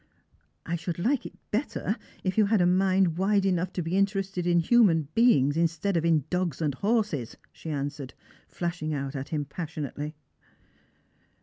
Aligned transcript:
"I 0.65 0.77
should 0.77 0.97
like 0.97 1.27
it 1.27 1.35
better 1.51 1.95
if 2.23 2.35
you 2.35 2.47
had 2.47 2.59
a 2.59 2.65
mind 2.65 3.19
wide 3.19 3.45
enough 3.45 3.71
to 3.73 3.83
be 3.83 3.95
interested 3.95 4.47
in 4.47 4.59
human 4.59 5.09
beings, 5.13 5.55
instead 5.57 5.95
of 5.95 6.03
in 6.03 6.23
dogs 6.31 6.59
and 6.59 6.73
horses," 6.73 7.37
she 7.51 7.69
answered, 7.69 8.15
flashing 8.47 8.95
out 8.95 9.15
at 9.15 9.29
him 9.29 9.45
passionately. 9.45 10.15